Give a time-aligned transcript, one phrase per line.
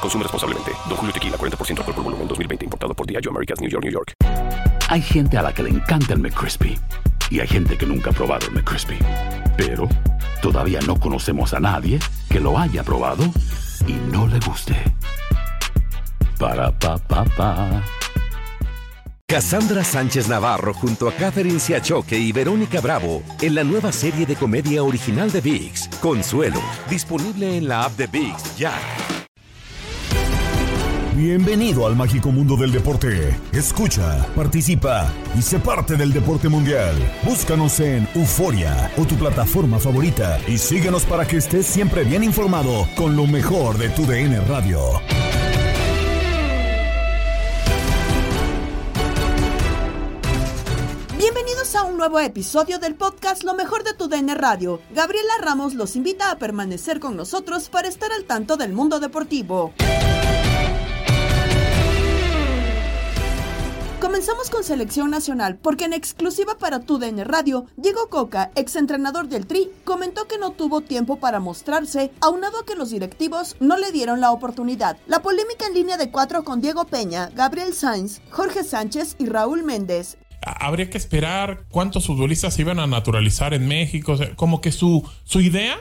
[0.00, 0.72] Consume responsablemente.
[0.88, 2.64] Don Julio Tequila, 40% alcohol por volumen, 2020.
[2.64, 4.12] Importado por Diageo Americas, New York, New York.
[4.88, 6.78] Hay gente a la que le encanta el McCrispy.
[7.30, 8.98] Y hay gente que nunca ha probado el McCrispy.
[9.56, 9.88] Pero
[10.40, 13.24] todavía no conocemos a nadie que lo haya probado
[13.86, 14.76] y no le guste.
[16.38, 17.82] Para, pa, pa, pa.
[19.28, 24.36] Cassandra Sánchez Navarro junto a Catherine Siachoque y Verónica Bravo en la nueva serie de
[24.36, 28.72] comedia original de VIX, Consuelo, disponible en la app de VIX ya.
[31.16, 33.40] Bienvenido al mágico mundo del deporte.
[33.50, 36.94] Escucha, participa y sé parte del deporte mundial.
[37.24, 42.86] Búscanos en Euforia o tu plataforma favorita y síguenos para que estés siempre bien informado
[42.98, 44.78] con lo mejor de tu DN Radio.
[51.16, 54.82] Bienvenidos a un nuevo episodio del podcast Lo mejor de tu DN Radio.
[54.94, 59.72] Gabriela Ramos los invita a permanecer con nosotros para estar al tanto del mundo deportivo.
[64.06, 69.68] Comenzamos con selección nacional, porque en exclusiva para TUDN Radio, Diego Coca, exentrenador del Tri,
[69.82, 74.20] comentó que no tuvo tiempo para mostrarse, aunado a que los directivos no le dieron
[74.20, 74.96] la oportunidad.
[75.08, 79.64] La polémica en línea de cuatro con Diego Peña, Gabriel Sainz, Jorge Sánchez y Raúl
[79.64, 80.18] Méndez.
[80.40, 84.12] Habría que esperar cuántos futbolistas se iban a naturalizar en México.
[84.12, 85.80] O sea, como que su, su idea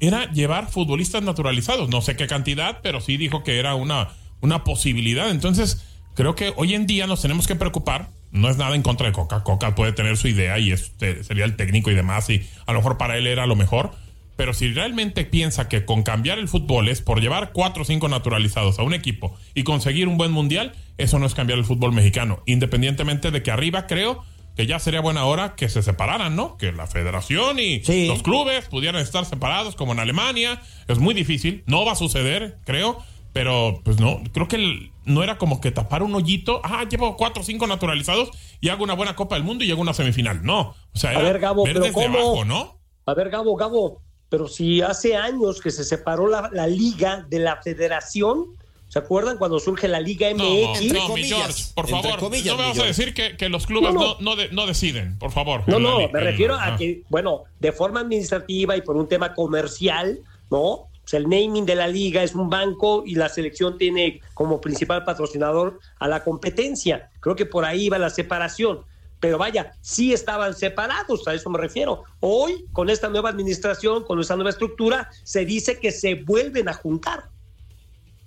[0.00, 1.90] era llevar futbolistas naturalizados.
[1.90, 4.08] No sé qué cantidad, pero sí dijo que era una,
[4.40, 5.28] una posibilidad.
[5.28, 5.84] Entonces,
[6.18, 8.08] creo que hoy en día nos tenemos que preocupar.
[8.32, 9.44] No es nada en contra de Coca.
[9.44, 12.28] Coca puede tener su idea y este sería el técnico y demás.
[12.28, 13.92] Y a lo mejor para él era lo mejor.
[14.34, 18.08] Pero si realmente piensa que con cambiar el fútbol es por llevar cuatro o cinco
[18.08, 21.92] naturalizados a un equipo y conseguir un buen mundial, eso no es cambiar el fútbol
[21.92, 22.42] mexicano.
[22.46, 24.24] Independientemente de que arriba creo
[24.56, 26.56] que ya sería buena hora que se separaran, ¿no?
[26.56, 30.60] Que la federación y los clubes pudieran estar separados como en Alemania.
[30.88, 31.62] Es muy difícil.
[31.66, 33.04] No va a suceder, creo.
[33.38, 36.60] Pero, pues no, creo que el- no era como que tapar un hoyito.
[36.64, 39.78] Ah, llevo cuatro o cinco naturalizados y hago una buena Copa del Mundo y llego
[39.78, 40.42] a una semifinal.
[40.44, 40.74] No.
[40.92, 42.18] O sea, A era ver, Gabo, ver pero desde ¿cómo?
[42.18, 42.80] abajo, ¿no?
[43.06, 47.38] A ver, Gabo, Gabo, pero si hace años que se separó la, la liga de
[47.38, 48.46] la federación,
[48.88, 50.92] ¿se acuerdan cuando surge la Liga No, MX?
[50.92, 54.00] no, mi George, por favor, no me vas a decir que, que los clubes No,
[54.00, 54.16] no, no.
[54.20, 55.62] no, de- no deciden, por favor.
[55.68, 60.18] No, no, me refiero a que, bueno, de forma administrativa y por un tema comercial,
[60.50, 60.87] ¿no?
[61.12, 65.78] El naming de la liga es un banco y la selección tiene como principal patrocinador
[65.98, 67.10] a la competencia.
[67.20, 68.84] Creo que por ahí va la separación.
[69.20, 72.04] Pero vaya, sí estaban separados, a eso me refiero.
[72.20, 76.74] Hoy, con esta nueva administración, con esta nueva estructura, se dice que se vuelven a
[76.74, 77.24] juntar.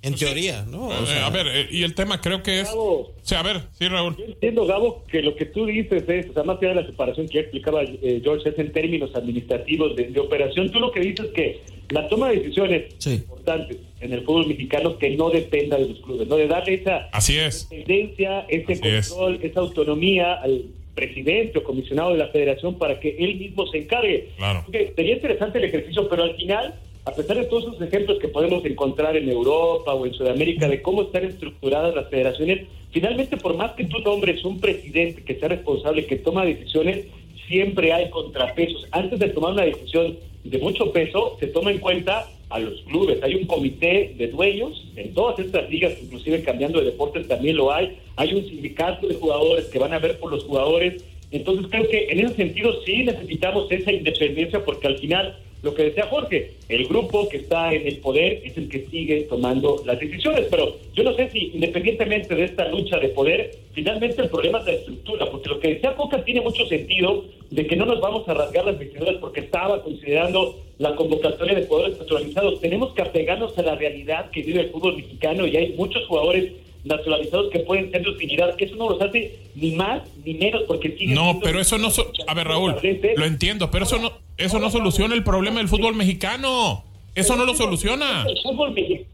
[0.03, 0.87] En teoría, ¿no?
[0.87, 2.69] O Eh, sea, a ver, eh, y el tema creo que es.
[2.75, 4.15] O sea, a ver, sí, Raúl.
[4.25, 7.27] Entiendo, Gabo, que lo que tú dices es, o sea, más allá de la separación
[7.27, 10.71] que ya explicaba eh, George, es en términos administrativos de, de operación.
[10.71, 11.59] Tú lo que dices es que
[11.91, 16.27] la toma de decisiones importantes en el fútbol mexicano que no dependa de los clubes,
[16.27, 16.35] ¿no?
[16.37, 17.67] De darle esa Así es.
[17.69, 19.09] tendencia, ese Así es.
[19.09, 20.63] control, esa autonomía al
[20.95, 24.29] presidente o comisionado de la federación para que él mismo se encargue.
[24.37, 24.63] Claro.
[24.65, 26.75] Porque sería interesante el ejercicio, pero al final,
[27.05, 30.81] a pesar de todos esos ejemplos que podemos encontrar en Europa o en Sudamérica de
[30.81, 35.49] cómo están estructuradas las federaciones, finalmente por más que tú nombres un presidente que sea
[35.49, 37.05] responsable, que toma decisiones,
[37.47, 38.87] siempre hay contrapesos.
[38.91, 43.21] Antes de tomar una decisión de mucho peso, se toma en cuenta a los clubes.
[43.23, 47.71] Hay un comité de dueños en todas estas ligas, inclusive cambiando de deportes también lo
[47.73, 47.97] hay.
[48.15, 51.03] Hay un sindicato de jugadores que van a ver por los jugadores.
[51.31, 55.83] Entonces creo que en ese sentido sí necesitamos esa independencia porque al final, lo que
[55.83, 59.99] decía Jorge, el grupo que está en el poder es el que sigue tomando las
[59.99, 60.47] decisiones.
[60.49, 64.65] Pero yo no sé si independientemente de esta lucha de poder, finalmente el problema es
[64.65, 68.27] la estructura, porque lo que decía Coca tiene mucho sentido de que no nos vamos
[68.27, 72.59] a rasgar las vestiduras porque estaba considerando la convocatoria de jugadores naturalizados.
[72.59, 76.53] Tenemos que apegarnos a la realidad que vive el fútbol mexicano y hay muchos jugadores
[76.83, 78.55] naturalizados que pueden ser de utilidad.
[78.57, 81.89] Eso no los hace ni más ni menos porque No, pero eso no...
[82.27, 82.75] a ver, Raúl,
[83.15, 86.83] lo entiendo, pero eso no, eso no soluciona el problema del fútbol mexicano.
[87.13, 88.25] Eso no lo soluciona.
[88.27, 89.05] El fútbol mexicano,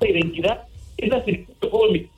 [0.00, 0.62] la identidad
[0.96, 2.12] es la del fútbol mexicano.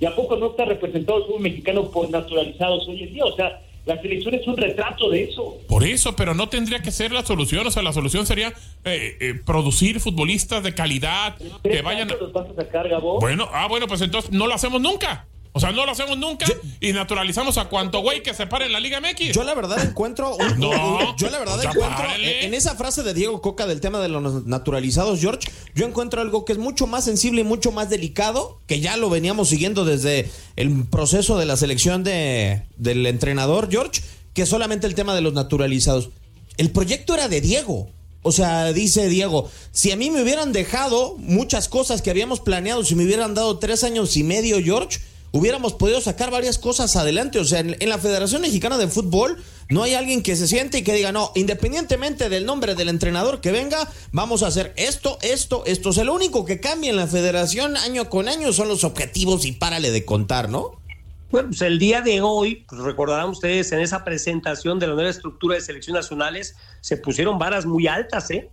[0.00, 3.24] ¿Y a poco no está representado el fútbol mexicano por naturalizados hoy en día?
[3.24, 5.58] O sea, la selección es un retrato de eso.
[5.66, 7.66] Por eso, pero no tendría que ser la solución.
[7.66, 8.48] O sea, la solución sería
[8.84, 12.06] eh, eh, producir futbolistas de calidad que vayan.
[12.08, 13.18] Los vas a sacar, Gabo?
[13.18, 15.26] Bueno, ah, bueno, pues entonces no lo hacemos nunca.
[15.52, 16.46] O sea, no lo hacemos nunca
[16.80, 19.32] y naturalizamos a cuanto güey que se pare en la Liga MX.
[19.34, 20.36] Yo la verdad encuentro.
[20.58, 22.04] no, yo la verdad encuentro.
[22.18, 26.44] En esa frase de Diego Coca del tema de los naturalizados, George, yo encuentro algo
[26.44, 30.30] que es mucho más sensible y mucho más delicado, que ya lo veníamos siguiendo desde
[30.56, 34.02] el proceso de la selección de, del entrenador, George,
[34.34, 36.10] que solamente el tema de los naturalizados.
[36.56, 37.90] El proyecto era de Diego.
[38.22, 42.84] O sea, dice Diego, si a mí me hubieran dejado muchas cosas que habíamos planeado,
[42.84, 44.98] si me hubieran dado tres años y medio, George,
[45.32, 47.38] hubiéramos podido sacar varias cosas adelante.
[47.38, 50.82] O sea, en, la Federación Mexicana de Fútbol no hay alguien que se siente y
[50.82, 55.64] que diga, no, independientemente del nombre del entrenador que venga, vamos a hacer esto, esto,
[55.66, 55.90] esto.
[55.90, 59.44] O sea, lo único que cambia en la federación año con año son los objetivos
[59.44, 60.78] y párale de contar, ¿no?
[61.30, 65.10] Bueno, pues el día de hoy, pues recordarán ustedes, en esa presentación de la nueva
[65.10, 68.50] estructura de selecciones nacionales, se pusieron varas muy altas, ¿eh?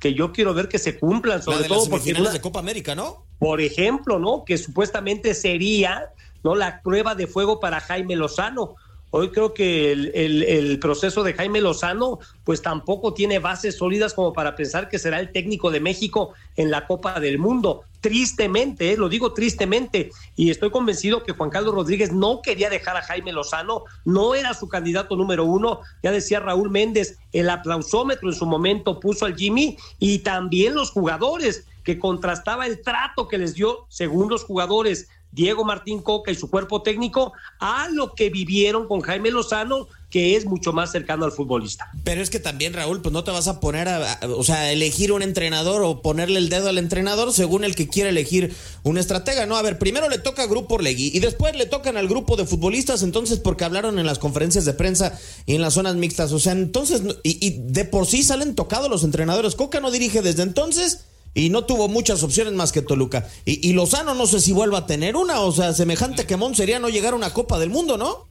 [0.00, 2.12] Que yo quiero ver que se cumplan, sobre todo porque.
[2.12, 3.24] de Copa América, ¿no?
[3.38, 4.44] Por ejemplo, ¿no?
[4.44, 6.10] Que supuestamente sería
[6.44, 6.54] ¿no?
[6.54, 8.76] La prueba de fuego para Jaime Lozano.
[9.10, 14.54] Hoy creo que el, proceso de Jaime Lozano pues tampoco tiene bases sólidas como para
[14.56, 17.84] pensar que será el técnico de México en la Copa del Mundo.
[18.06, 18.96] Tristemente, ¿eh?
[18.96, 23.32] lo digo tristemente, y estoy convencido que Juan Carlos Rodríguez no quería dejar a Jaime
[23.32, 28.46] Lozano, no era su candidato número uno, ya decía Raúl Méndez, el aplausómetro en su
[28.46, 33.86] momento puso al Jimmy y también los jugadores que contrastaba el trato que les dio,
[33.88, 39.02] según los jugadores, Diego Martín Coca y su cuerpo técnico a lo que vivieron con
[39.02, 41.90] Jaime Lozano, que es mucho más cercano al futbolista.
[42.04, 45.12] Pero es que también, Raúl, pues no te vas a poner a, o sea, elegir
[45.12, 49.46] un entrenador o ponerle el dedo al entrenador según el que quiere elegir un estratega,
[49.46, 49.56] ¿no?
[49.56, 52.46] A ver, primero le toca a Grupo Orlegui y después le tocan al grupo de
[52.46, 56.38] futbolistas, entonces porque hablaron en las conferencias de prensa y en las zonas mixtas, o
[56.38, 59.54] sea, entonces, y, y de por sí salen tocados los entrenadores.
[59.54, 61.00] Coca no dirige desde entonces
[61.36, 63.28] y no tuvo muchas opciones más que Toluca.
[63.44, 66.78] Y, Lozano no sé si vuelva a tener una, o sea, semejante que Mon sería
[66.78, 68.26] no llegar a una Copa del Mundo, ¿no?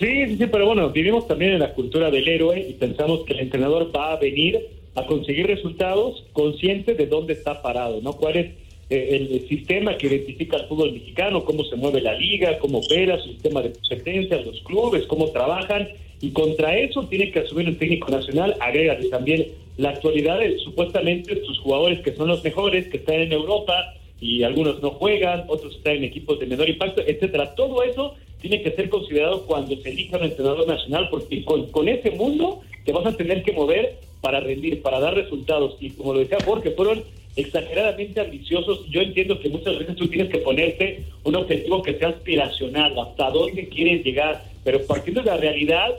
[0.00, 3.40] Sí, sí, pero bueno, vivimos también en la cultura del héroe y pensamos que el
[3.40, 4.58] entrenador va a venir
[4.96, 8.14] a conseguir resultados consciente de dónde está parado, ¿no?
[8.14, 8.46] ¿Cuál es
[8.88, 13.16] eh, el sistema que identifica al fútbol mexicano, cómo se mueve la liga, cómo opera
[13.20, 15.88] su sistema de competencias, los clubes, cómo trabajan?
[16.20, 19.46] Y contra eso tiene que asumir un técnico nacional, agrégale también
[19.80, 24.42] la actualidad de supuestamente sus jugadores que son los mejores, que están en Europa y
[24.42, 27.54] algunos no juegan, otros están en equipos de menor impacto, etcétera.
[27.54, 32.10] Todo eso tiene que ser considerado cuando se elija un entrenador nacional, porque con, ese
[32.10, 35.76] mundo te vas a tener que mover para rendir, para dar resultados.
[35.80, 37.02] Y como lo decía Jorge, fueron
[37.36, 38.86] exageradamente ambiciosos.
[38.90, 43.30] Yo entiendo que muchas veces tú tienes que ponerte un objetivo que sea aspiracional, hasta
[43.30, 45.94] dónde quieres llegar, pero partiendo de la realidad,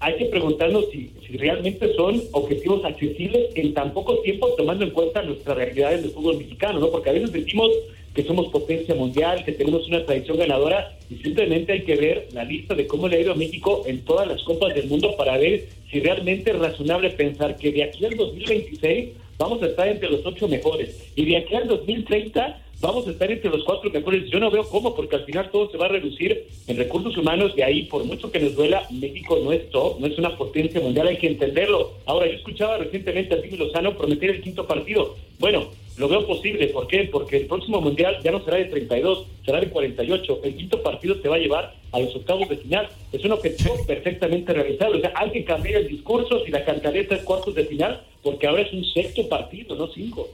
[0.00, 5.22] hay que preguntarnos si, realmente son objetivos accesibles en tan poco tiempo, tomando en cuenta
[5.22, 6.90] nuestras realidades del fútbol mexicano, ¿no?
[6.90, 7.70] Porque a veces decimos
[8.14, 12.44] que somos potencia mundial, que tenemos una tradición ganadora, y simplemente hay que ver la
[12.44, 15.36] lista de cómo le ha ido a México en todas las copas del mundo para
[15.36, 20.08] ver si realmente es razonable pensar que de aquí al 2026 vamos a estar entre
[20.08, 24.28] los ocho mejores, y de aquí al 2030 vamos a estar entre los cuatro mejores.
[24.30, 27.52] Yo no veo cómo, porque al final todo se va a reducir en recursos humanos
[27.56, 30.80] y ahí, por mucho que nos duela, México no es top, no es una potencia
[30.80, 31.92] mundial, hay que entenderlo.
[32.06, 35.16] Ahora, yo escuchaba recientemente a Jimmy Lozano prometer el quinto partido.
[35.38, 36.68] Bueno, lo veo posible.
[36.68, 37.08] ¿Por qué?
[37.10, 40.40] Porque el próximo mundial ya no será de 32, será de 48.
[40.44, 42.88] El quinto partido se va a llevar a los octavos de final.
[43.12, 44.98] Es un objetivo perfectamente realizable.
[44.98, 48.46] O sea, hay que cambiar el discurso si la cantaleta es cuartos de final, porque
[48.46, 50.28] ahora es un sexto partido, no cinco.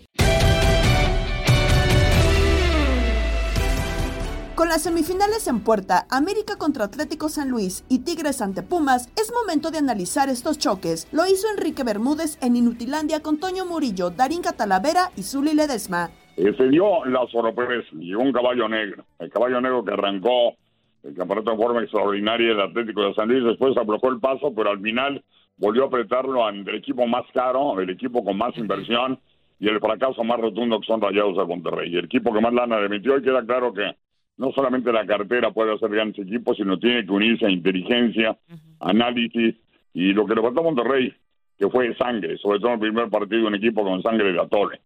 [4.63, 9.33] Con las semifinales en puerta, América contra Atlético San Luis y Tigres ante Pumas, es
[9.35, 11.09] momento de analizar estos choques.
[11.11, 16.11] Lo hizo Enrique Bermúdez en Inutilandia con Toño Murillo, Darín Catalavera y Zuli Ledesma.
[16.37, 20.55] Eh, se dio la sorpresa, llegó un caballo negro, el caballo negro que arrancó
[21.03, 24.71] el campeonato en forma extraordinaria del Atlético de San Luis, después aplocó el paso, pero
[24.71, 25.25] al final
[25.57, 29.19] volvió a apretarlo el equipo más caro, el equipo con más inversión
[29.59, 31.97] y el fracaso más rotundo que son Rayados de Monterrey.
[31.97, 33.91] El equipo que más lana le metió y queda claro que
[34.37, 38.37] no solamente la cartera puede hacer grandes equipos, sino tiene que unirse a inteligencia,
[38.81, 39.55] análisis
[39.95, 41.15] y lo que le faltó a Monterrey,
[41.59, 44.81] que fue sangre, sobre todo el primer partido, un equipo con sangre de atole.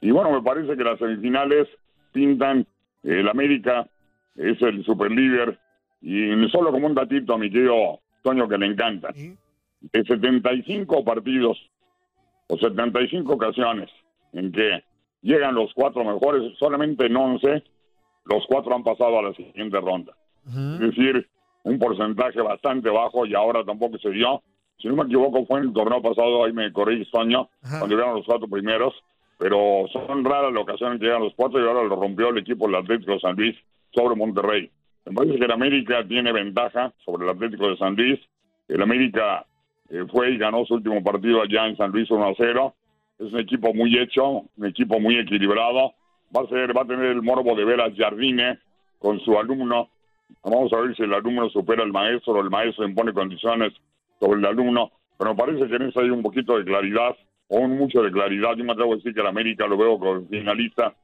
[0.00, 1.68] Y bueno, me parece que las semifinales
[2.12, 2.66] pintan
[3.02, 3.88] El América
[4.36, 5.58] es el superlíder
[6.02, 9.08] y solo como un datito a mi querido Toño que le encanta.
[9.12, 11.58] De 75 partidos
[12.48, 13.90] o 75 ocasiones
[14.32, 14.84] en que
[15.22, 17.62] llegan los cuatro mejores, solamente en 11
[18.30, 20.12] los cuatro han pasado a la siguiente ronda.
[20.46, 21.28] Es decir,
[21.64, 24.42] un porcentaje bastante bajo y ahora tampoco se dio.
[24.78, 28.16] Si no me equivoco, fue en el torneo pasado, ahí me corrí Toño, cuando llegaron
[28.16, 28.94] los cuatro primeros,
[29.38, 32.66] pero son raras las ocasiones que llegan los cuatro y ahora lo rompió el equipo
[32.66, 33.56] del Atlético de San Luis
[33.94, 34.70] sobre Monterrey.
[35.04, 38.20] Me parece que el América tiene ventaja sobre el Atlético de San Luis.
[38.68, 39.44] El América
[39.90, 42.74] eh, fue y ganó su último partido allá en San Luis 1 a 0.
[43.18, 45.94] Es un equipo muy hecho, un equipo muy equilibrado.
[46.34, 48.58] Va a ser, va a tener el morbo de ver a Jardine
[48.98, 49.88] con su alumno.
[50.44, 53.72] Vamos a ver si el alumno supera al maestro o el maestro impone condiciones
[54.18, 54.92] sobre el alumno.
[55.18, 57.16] Pero me parece que en eso hay un poquito de claridad,
[57.48, 58.54] o un mucho de claridad.
[58.56, 60.94] Yo me atrevo a decir que el América lo veo como finalista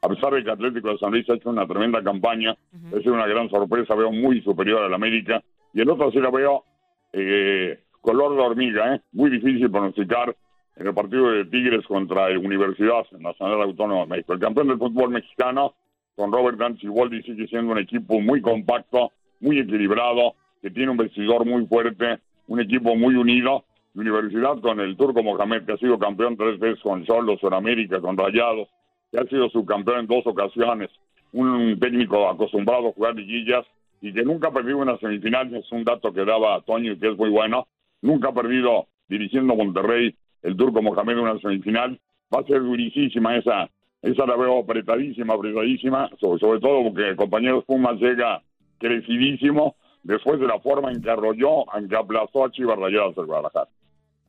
[0.00, 2.56] a pesar de que Atlético de San Luis ha hecho una tremenda campaña,
[2.92, 5.42] es una gran sorpresa, veo muy superior al América.
[5.74, 6.64] Y el otro sí lo veo
[7.12, 9.00] eh, color de hormiga, ¿eh?
[9.12, 10.34] muy difícil pronosticar
[10.78, 14.32] en el partido de Tigres contra la Universidad Nacional Autónoma de México.
[14.32, 15.74] El campeón del fútbol mexicano,
[16.14, 21.44] con Robert Waldi sigue siendo un equipo muy compacto, muy equilibrado, que tiene un vestidor
[21.44, 23.64] muy fuerte, un equipo muy unido.
[23.94, 28.16] Universidad con el turco Mohamed, que ha sido campeón tres veces con Cholos, América, con
[28.16, 28.68] Rayados,
[29.10, 30.90] que ha sido subcampeón en dos ocasiones,
[31.32, 33.66] un técnico acostumbrado a jugar liguillas
[34.00, 37.08] y que nunca ha perdido una semifinal, es un dato que daba Toño y que
[37.08, 37.66] es muy bueno,
[38.02, 42.00] nunca ha perdido dirigiendo Monterrey el turco Mohamed en una semifinal,
[42.34, 43.68] va a ser durísima esa,
[44.02, 48.42] esa la veo apretadísima, apretadísima, sobre, todo porque el compañero Pumas llega
[48.78, 53.26] crecidísimo después de la forma en que arrolló, en que aplazó a Chivas Rayadas del
[53.26, 53.68] Guadalajara.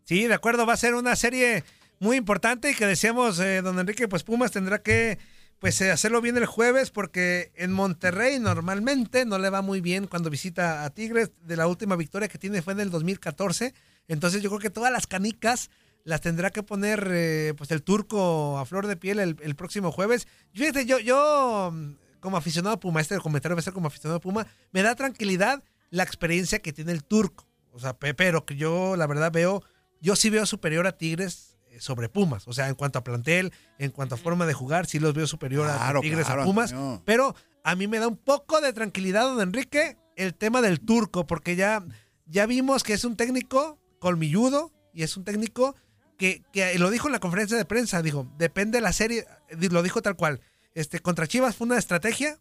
[0.04, 1.64] Sí, de acuerdo, va a ser una serie
[2.00, 5.18] muy importante y que decíamos, eh, don Enrique, pues Pumas tendrá que
[5.60, 10.08] pues eh, hacerlo bien el jueves porque en Monterrey normalmente no le va muy bien
[10.08, 11.32] cuando visita a Tigres.
[11.42, 13.74] De la última victoria que tiene fue en el 2014.
[14.08, 15.70] Entonces yo creo que todas las canicas
[16.04, 20.28] las tendrá que poner eh, pues el turco a flor de piel el, próximo jueves.
[20.54, 21.72] Fíjate, yo, yo
[22.20, 24.96] como aficionado a Puma, este comentario va a ser como aficionado a Puma, me da
[24.96, 27.48] tranquilidad la experiencia que tiene el turco.
[27.72, 29.64] O sea, pero que yo la verdad veo,
[30.02, 32.48] yo sí veo superior a Tigres sobre Pumas.
[32.48, 35.28] O sea, en cuanto a plantel, en cuanto a forma de jugar, sí los veo
[35.28, 36.74] superior a Tigres a Pumas.
[37.06, 41.28] Pero a mí me da un poco de tranquilidad, don Enrique, el tema del turco,
[41.28, 41.86] porque ya,
[42.26, 45.76] ya vimos que es un técnico colmilludo y es un técnico
[46.20, 49.82] que, que lo dijo en la conferencia de prensa, dijo, depende de la serie, lo
[49.82, 50.42] dijo tal cual.
[50.76, 52.38] Este, contra Chivas fue una estrategia,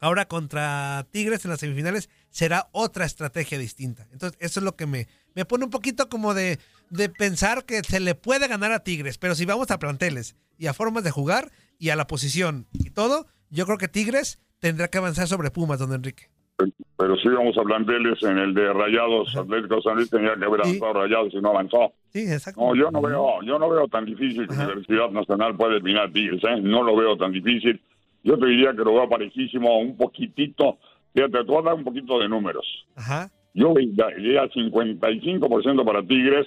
[0.00, 4.08] ahora contra Tigres en las semifinales será otra estrategia distinta.
[4.10, 6.58] Entonces, eso es lo que me, me pone un poquito como de,
[6.88, 10.66] de pensar que se le puede ganar a Tigres, pero si vamos a planteles y
[10.66, 14.88] a formas de jugar y a la posición y todo, yo creo que Tigres tendrá
[14.88, 16.30] que avanzar sobre Pumas, don Enrique.
[16.56, 20.60] Pero si vamos a planteles en el de Rayados, Atlético San Luis tenía que haber
[20.60, 21.92] avanzado Rayados y no avanzó.
[22.10, 22.60] Sí, exacto.
[22.60, 26.12] No, yo no veo, yo no veo tan difícil que la Universidad Nacional pueda eliminar
[26.12, 26.60] Tigres, ¿eh?
[26.62, 27.80] no lo veo tan difícil.
[28.22, 30.78] Yo te diría que lo veo parejísimo, un poquitito,
[31.12, 32.86] fíjate, te voy a dar un poquito de números.
[32.94, 33.28] Ajá.
[33.52, 36.46] Yo veía 55% para Tigres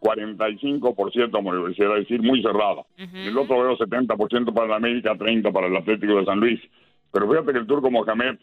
[0.00, 2.86] 45% como universidad, es decir, muy cerrado.
[2.96, 6.60] El otro veo 70% para la América, 30% para el Atlético de San Luis.
[7.12, 8.38] Pero fíjate que el turco Mohamed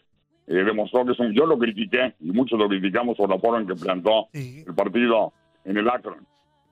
[0.46, 1.32] eh, demostró que es un...
[1.32, 5.32] Yo lo critiqué, y muchos lo criticamos por la forma en que plantó el partido
[5.64, 6.26] en el Akron,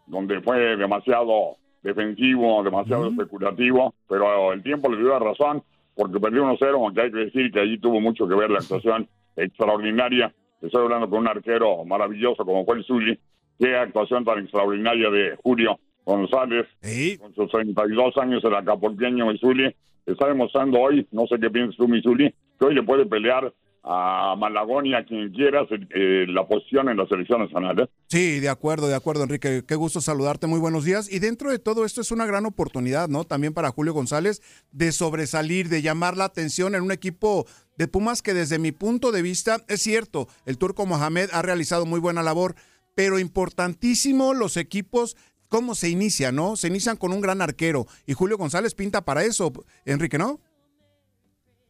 [0.07, 5.63] donde fue demasiado defensivo, demasiado especulativo, pero el tiempo le dio la razón,
[5.95, 9.09] porque perdió 1-0, aunque hay que decir que allí tuvo mucho que ver la actuación
[9.37, 10.33] extraordinaria.
[10.63, 13.19] Estoy hablando con un arquero maravilloso como fue el Zully,
[13.59, 16.67] qué actuación tan extraordinaria de Julio González,
[17.19, 19.75] con sus 32 años en la Capolqueño Missouri,
[20.07, 23.53] está demostrando hoy, no sé qué piensas tú, Missouri, que hoy le puede pelear
[23.87, 27.81] a Malagón y a quien quieras eh, la posición en la selección nacional.
[27.81, 27.89] ¿eh?
[28.09, 29.63] Sí, de acuerdo, de acuerdo, Enrique.
[29.67, 31.13] Qué gusto saludarte, muy buenos días.
[31.13, 33.25] Y dentro de todo esto es una gran oportunidad, ¿no?
[33.25, 34.41] También para Julio González
[34.73, 39.13] de sobresalir, de llamar la atención en un equipo de Pumas que desde mi punto
[39.13, 42.55] de vista, es cierto, el turco Mohamed ha realizado muy buena labor,
[42.95, 45.17] pero importantísimo los equipos,
[45.49, 46.57] cómo se inicia, ¿no?
[46.57, 49.53] Se inician con un gran arquero y Julio González pinta para eso,
[49.85, 50.41] Enrique, ¿no?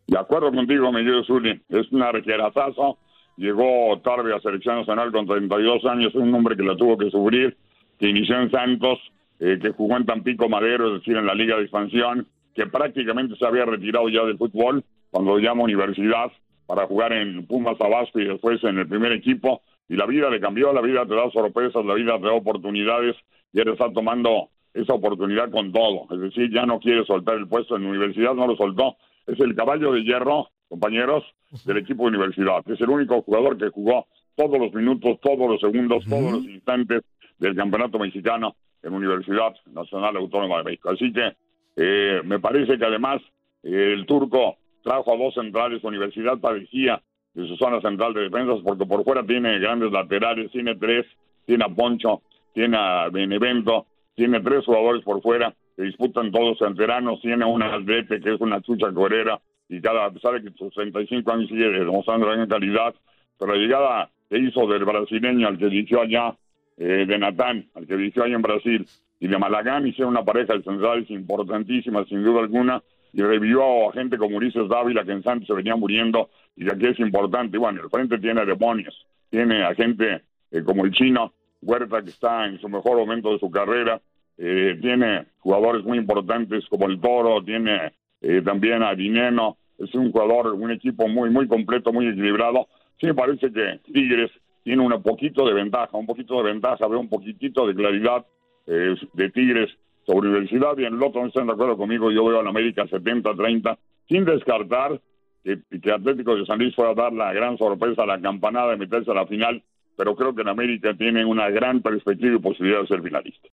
[0.06, 2.98] De acuerdo contigo, Miguel Zuli, es un arquerazazo,
[3.36, 7.56] llegó tarde a Selección Nacional con 32 años, un hombre que la tuvo que sufrir,
[7.98, 8.98] que inició en Santos,
[9.40, 13.36] eh, que jugó en Tampico Madero, es decir, en la Liga de Expansión, que prácticamente
[13.36, 16.30] se había retirado ya del fútbol cuando llama universidad
[16.66, 20.40] para jugar en Pumas Tabasco y después en el primer equipo, y la vida le
[20.40, 23.16] cambió, la vida te da sorpresas, la vida te da oportunidades
[23.52, 26.06] y él está tomando esa oportunidad con todo.
[26.10, 28.96] Es decir, ya no quiere soltar el puesto en la universidad, no lo soltó.
[29.26, 31.24] Es el caballo de hierro, compañeros,
[31.64, 32.62] del equipo de universidad.
[32.66, 37.02] Es el único jugador que jugó todos los minutos, todos los segundos, todos los instantes
[37.38, 40.90] del campeonato mexicano en Universidad Nacional Autónoma de México.
[40.90, 41.32] Así que
[41.76, 43.22] eh, me parece que además
[43.62, 47.00] eh, el turco trajo a dos centrales, Universidad padecía
[47.32, 51.06] de su zona central de defensas porque por fuera tiene grandes laterales, tiene tres,
[51.46, 57.20] tiene a Poncho, tiene a Benevento, tiene tres jugadores por fuera que disputan todos canteranos,
[57.20, 60.72] tiene una atlete que es una chucha corera y cada, a pesar de que sus
[60.74, 62.94] 65 años sigue demostrando gran calidad,
[63.38, 66.36] pero la llegada que hizo del brasileño al que dirigió allá,
[66.76, 68.86] eh, de Natán, al que dirigió allá en Brasil,
[69.20, 73.92] y de Malagán hicieron una pareja de centrales importantísima, sin duda alguna, y revivió a
[73.92, 77.56] gente como Ulises Dávila, que en Santos se venía muriendo, y aquí es importante.
[77.56, 82.46] Bueno, el frente tiene demonios, tiene a gente eh, como el chino, Huerta, que está
[82.46, 84.00] en su mejor momento de su carrera,
[84.38, 90.10] eh, tiene jugadores muy importantes como el Toro, tiene eh, también a Dineno, es un
[90.12, 92.68] jugador, un equipo muy, muy completo, muy equilibrado.
[93.00, 94.30] Sí me parece que Tigres
[94.62, 98.24] tiene un poquito de ventaja, un poquito de ventaja, veo un poquitito de claridad
[98.66, 99.70] eh, de Tigres
[100.06, 102.84] sobre Universidad y en el otro no están de acuerdo conmigo, yo veo al América
[102.84, 103.76] 70-30,
[104.08, 105.00] sin descartar
[105.42, 109.10] que, que, Atlético de San Luis pueda dar la gran sorpresa, la campanada de meterse
[109.10, 109.62] a la final,
[109.96, 113.48] pero creo que en América tiene una gran perspectiva y posibilidad de ser finalista.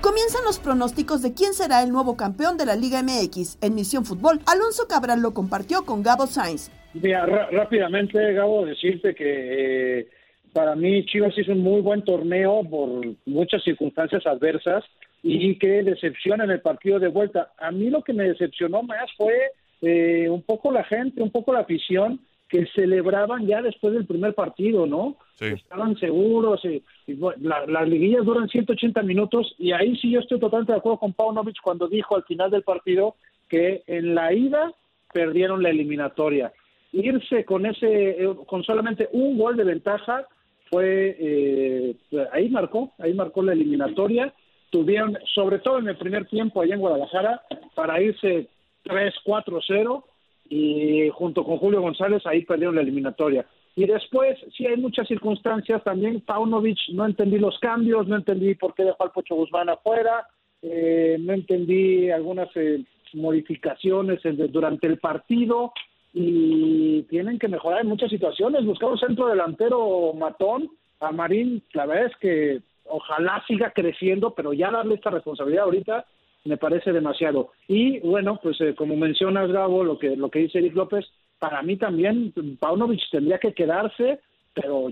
[0.00, 4.06] Comienzan los pronósticos de quién será el nuevo campeón de la Liga MX en Misión
[4.06, 4.40] Fútbol.
[4.46, 6.70] Alonso Cabral lo compartió con Gabo Sainz.
[6.94, 10.08] Mira, rápidamente, Gabo, decirte que eh,
[10.54, 14.84] para mí Chivas hizo un muy buen torneo por muchas circunstancias adversas
[15.22, 17.52] y que decepciona en el partido de vuelta.
[17.58, 19.34] A mí lo que me decepcionó más fue
[19.82, 24.34] eh, un poco la gente, un poco la afición que celebraban ya después del primer
[24.34, 25.16] partido, ¿no?
[25.38, 26.60] Estaban seguros.
[26.64, 31.12] Y, las liguillas duran 180 minutos y ahí sí yo estoy totalmente de acuerdo con
[31.12, 33.14] Paunovic cuando dijo al final del partido
[33.48, 34.72] que en la ida
[35.12, 36.52] perdieron la eliminatoria.
[36.92, 40.26] Irse con ese, eh, con solamente un gol de ventaja
[40.68, 41.96] fue eh,
[42.32, 44.34] ahí marcó, ahí marcó la eliminatoria.
[44.70, 47.42] Tuvieron, sobre todo en el primer tiempo allá en Guadalajara,
[47.76, 48.48] para irse
[48.84, 50.04] 3-4-0
[50.50, 53.46] y junto con Julio González ahí perdieron la eliminatoria.
[53.76, 58.74] Y después, sí hay muchas circunstancias, también Paunovic, no entendí los cambios, no entendí por
[58.74, 60.26] qué dejó al Pocho Guzmán afuera,
[60.60, 62.84] eh, no entendí algunas eh,
[63.14, 65.72] modificaciones durante el partido
[66.12, 68.64] y tienen que mejorar en muchas situaciones.
[68.64, 74.52] Buscar un centro delantero matón a Marín, la verdad es que ojalá siga creciendo, pero
[74.52, 76.04] ya darle esta responsabilidad ahorita
[76.44, 77.52] me parece demasiado.
[77.68, 81.04] Y bueno, pues eh, como mencionas, Gabo, lo que, lo que dice Eric López,
[81.38, 84.20] para mí también Paunovic tendría que quedarse,
[84.54, 84.90] pero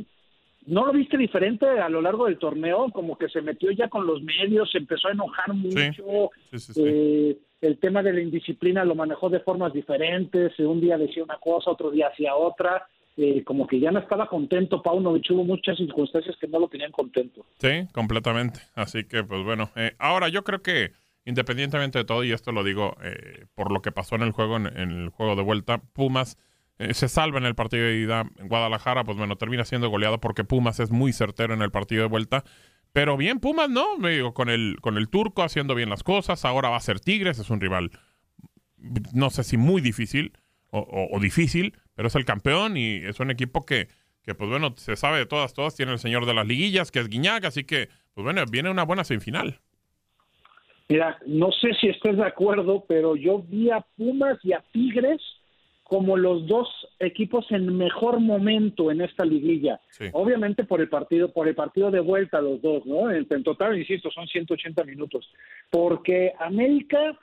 [0.66, 2.90] ¿no lo viste diferente a lo largo del torneo?
[2.92, 6.30] Como que se metió ya con los medios, se empezó a enojar mucho.
[6.76, 10.58] Eh, el tema de la indisciplina lo manejó de formas diferentes.
[10.58, 12.86] Un día decía una cosa, otro día hacía otra.
[13.16, 16.92] Eh, como que ya no estaba contento Paunovic, hubo muchas circunstancias que no lo tenían
[16.92, 17.44] contento.
[17.58, 18.60] Sí, completamente.
[18.76, 20.92] Así que, pues bueno, ahora yo creo que
[21.28, 24.56] independientemente de todo, y esto lo digo eh, por lo que pasó en el juego,
[24.56, 26.38] en, el juego de vuelta, Pumas
[26.78, 30.20] eh, se salva en el partido de ida en Guadalajara, pues bueno, termina siendo goleado
[30.20, 32.44] porque Pumas es muy certero en el partido de vuelta.
[32.94, 33.98] Pero bien, Pumas, ¿no?
[33.98, 36.98] Me digo, con el, con el turco haciendo bien las cosas, ahora va a ser
[36.98, 37.90] Tigres, es un rival,
[39.12, 40.32] no sé si muy difícil
[40.70, 43.88] o, difícil, pero es el campeón y es un equipo que,
[44.22, 47.00] que, pues bueno, se sabe de todas, todas, tiene el señor de las liguillas, que
[47.00, 49.60] es Guiñac, así que, pues bueno, viene una buena semifinal.
[50.88, 55.20] Mira, no sé si estés de acuerdo, pero yo vi a Pumas y a Tigres
[55.88, 59.80] como los dos equipos en mejor momento en esta liguilla.
[60.12, 63.10] Obviamente por el partido, por el partido de vuelta los dos, ¿no?
[63.10, 65.26] En, total, insisto, son 180 minutos.
[65.70, 67.18] Porque América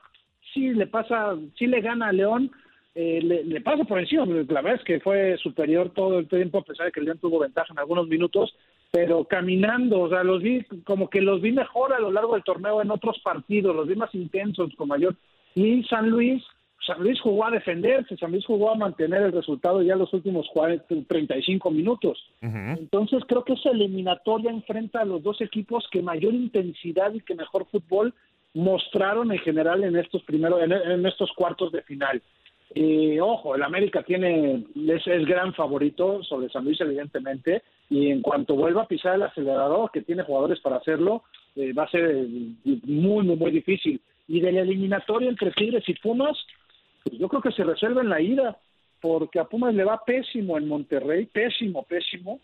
[0.51, 2.51] sí le pasa, sí le gana a León,
[2.95, 4.25] eh, le, pasa por encima.
[4.25, 7.39] La verdad es que fue superior todo el tiempo, a pesar de que León tuvo
[7.39, 8.55] ventaja en algunos minutos,
[8.95, 12.45] pero caminando, o sea, los vi como que los vi mejor a lo largo del
[12.45, 15.17] torneo en otros partidos, los vi más intensos, con mayor.
[15.53, 16.41] Y San Luis,
[16.87, 20.47] San Luis jugó a defenderse, San Luis jugó a mantener el resultado ya los últimos
[20.53, 22.17] 40, 35 minutos.
[22.41, 27.35] Entonces creo que esa eliminatoria enfrenta a los dos equipos que mayor intensidad y que
[27.35, 28.13] mejor fútbol
[28.53, 32.21] mostraron en general en estos primeros, en estos cuartos de final.
[32.73, 38.21] Y ojo, el América tiene es el gran favorito sobre San Luis, evidentemente, y en
[38.21, 41.23] cuanto vuelva a pisar el acelerador, que tiene jugadores para hacerlo,
[41.55, 42.25] eh, va a ser
[42.83, 44.01] muy, muy, muy difícil.
[44.27, 46.35] Y de la eliminatoria entre Tigres y Pumas,
[47.03, 48.57] pues yo creo que se resuelve en la ida,
[48.99, 52.39] porque a Pumas le va pésimo en Monterrey, pésimo, pésimo,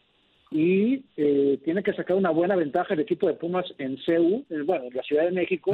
[0.52, 4.86] y eh, tiene que sacar una buena ventaja el equipo de Pumas en CEU, bueno,
[4.86, 5.72] en la Ciudad de México,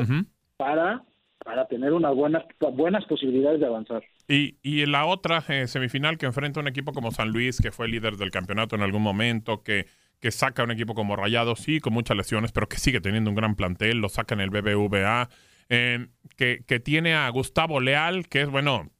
[0.55, 1.03] para,
[1.47, 4.03] para tener unas buenas, buenas posibilidades de avanzar.
[4.27, 7.87] Y, y la otra eh, semifinal que enfrenta un equipo como San Luis, que fue
[7.87, 9.85] líder del campeonato en algún momento, que,
[10.19, 13.37] que saca un equipo como Rayado, sí, con muchas lesiones, pero que sigue teniendo un
[13.37, 15.29] gran plantel, lo saca en el BBVA,
[15.69, 18.91] que, que tiene a Gustavo Leal, que es, bueno,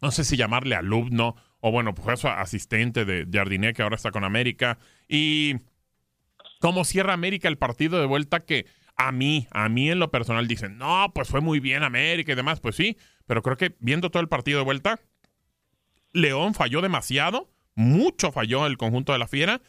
[0.00, 4.24] no sé si llamarle alumno, o bueno, pues asistente de Jardiné, que ahora está con
[4.24, 4.78] América.
[5.08, 5.56] Y
[6.58, 8.64] cómo cierra América el partido de vuelta que
[9.00, 12.34] a mí, a mí en lo personal dicen, no, pues fue muy bien América y
[12.34, 15.00] demás, pues sí, pero creo que viendo todo el partido de vuelta,
[16.12, 19.62] León falló demasiado, mucho falló el conjunto de la fiera.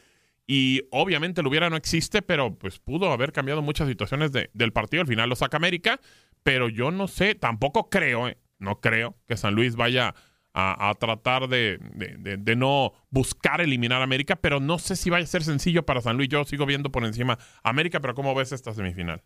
[0.47, 4.99] Y obviamente el hubiera no existe, pero pues pudo haber cambiado muchas situaciones del partido.
[4.99, 6.01] Al final lo saca América,
[6.43, 10.13] pero yo no sé, tampoco creo, eh, no creo que San Luis vaya
[10.53, 15.27] a, tratar de, de, no buscar eliminar a América, pero no sé si vaya a
[15.27, 16.29] ser sencillo para San Luis.
[16.29, 19.21] Yo sigo viendo por encima América, pero ¿cómo ves esta semifinal?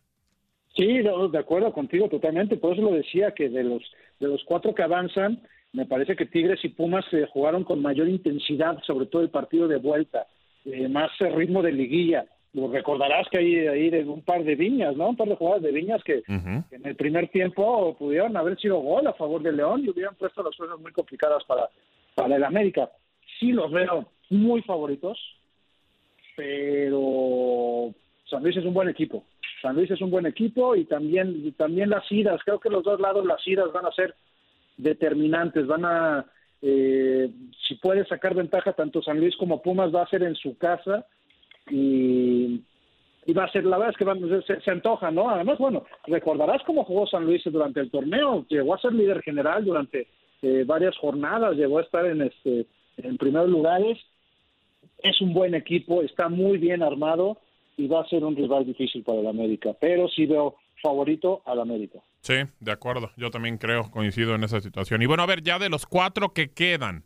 [0.76, 2.58] Sí, de acuerdo contigo totalmente.
[2.58, 3.82] Por eso lo decía que de los,
[4.20, 5.42] de los cuatro que avanzan,
[5.74, 9.68] me parece que Tigres y Pumas se jugaron con mayor intensidad, sobre todo el partido
[9.68, 10.28] de vuelta,
[10.66, 12.26] eh, más ritmo de liguilla
[12.72, 15.10] recordarás que hay ahí de un par de viñas, ¿no?
[15.10, 19.06] Un par de jugadas de viñas que, en el primer tiempo pudieron haber sido gol
[19.08, 21.70] a favor de León y hubieran puesto las cosas muy complicadas para,
[22.14, 22.90] para el América.
[23.40, 25.20] Sí los veo muy favoritos,
[26.36, 27.94] pero
[28.30, 29.24] San Luis es un buen equipo.
[29.62, 33.00] San Luis es un buen equipo y también, también las idas, creo que los dos
[33.00, 34.16] lados las idas van a ser
[34.78, 36.26] determinantes, van a,
[36.62, 37.30] eh,
[37.68, 41.06] si puede sacar ventaja tanto San Luis como Pumas va a ser en su casa
[41.70, 42.64] y,
[43.34, 45.30] va a ser, la verdad es que se, se, antoja, ¿no?
[45.30, 49.66] Además, bueno, recordarás cómo jugó San Luis durante el torneo, llegó a ser líder general
[49.66, 50.08] durante
[50.42, 53.98] eh, varias jornadas, llegó a estar en, este, en primeros lugares,
[55.00, 57.38] es un buen equipo, está muy bien armado
[57.78, 61.60] y va a ser un rival difícil para el América, pero sí veo favorito al
[61.60, 62.00] América.
[62.22, 65.02] Sí, de acuerdo, yo también creo, coincido en esa situación.
[65.02, 67.04] Y bueno, a ver, ya de los cuatro que quedan,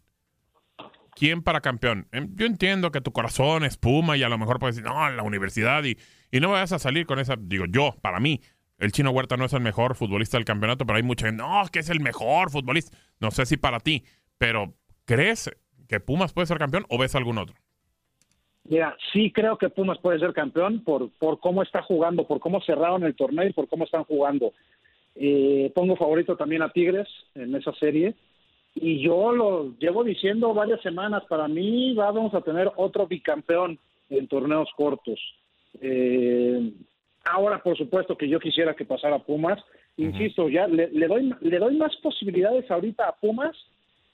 [1.20, 2.08] ¿quién para campeón?
[2.14, 5.08] Em, yo entiendo que tu corazón es Puma y a lo mejor puedes decir, no,
[5.08, 5.98] en la universidad y,
[6.32, 8.40] y no vayas a salir con esa, digo yo, para mí,
[8.78, 11.62] el Chino Huerta no es el mejor futbolista del campeonato, pero hay mucha gente, no,
[11.72, 12.98] que es el mejor futbolista.
[13.20, 14.06] No sé si para ti,
[14.38, 15.52] pero ¿crees
[15.90, 17.56] que Pumas puede ser campeón o ves algún otro?
[18.64, 22.62] Mira, sí creo que Pumas puede ser campeón por, por cómo está jugando, por cómo
[22.62, 24.54] cerraron el torneo y por cómo están jugando.
[25.16, 28.16] Eh, pongo favorito también a Tigres en esa serie
[28.76, 33.80] y yo lo llevo diciendo varias semanas, para mí vamos a tener otro bicampeón
[34.10, 35.20] en torneos cortos.
[35.82, 36.72] Eh,
[37.26, 39.60] ahora, por supuesto que yo quisiera que pasara Pumas,
[39.98, 43.56] insisto, ya le, doy le doy más posibilidades ahorita a Pumas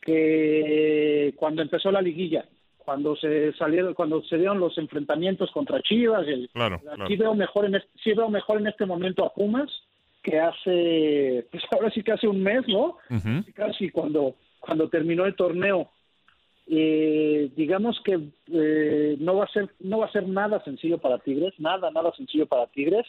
[0.01, 2.45] que cuando empezó la liguilla,
[2.77, 6.25] cuando se salieron, cuando se dieron los enfrentamientos contra Chivas.
[6.53, 9.69] claro, sí veo mejor en este, sí veo mejor en este momento a Pumas
[10.21, 12.97] que hace, pues ahora sí que hace un mes, ¿no?
[13.53, 15.89] Casi cuando cuando terminó el torneo.
[16.67, 18.19] Eh, digamos que
[18.51, 22.11] eh, no va a ser no va a ser nada sencillo para Tigres, nada nada
[22.17, 23.05] sencillo para Tigres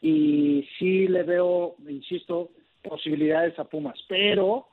[0.00, 2.48] y sí le veo, insisto,
[2.82, 4.66] posibilidades a Pumas, pero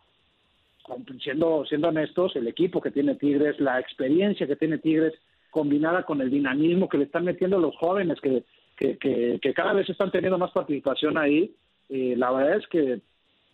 [1.21, 5.13] siendo siendo honestos, el equipo que tiene Tigres, la experiencia que tiene Tigres
[5.51, 8.43] combinada con el dinamismo que le están metiendo los jóvenes que
[8.77, 11.53] que, que, cada vez están teniendo más participación ahí,
[11.89, 13.01] eh, la verdad es que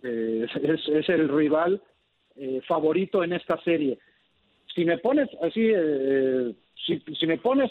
[0.02, 1.82] es, es el rival
[2.40, 4.00] eh, favorito en esta serie.
[4.74, 6.54] Si me pones así, eh,
[6.86, 7.70] si, me pones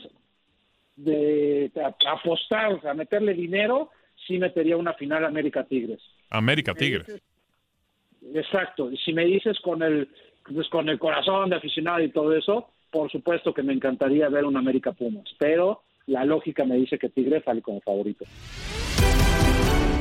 [0.96, 3.90] de, a, apostar, a meterle dinero,
[4.26, 6.00] sí metería una final América Tigres.
[6.28, 7.22] América Tigres.
[8.35, 8.90] exacto.
[8.90, 10.09] Y si me dices con el,
[10.52, 14.44] pues con el corazón de aficionado y todo eso, por supuesto que me encantaría ver
[14.44, 15.28] un América Pumas.
[15.38, 18.26] Pero la lógica me dice que Tigres sale como favorito.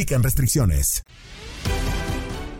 [0.00, 1.02] aplican restricciones.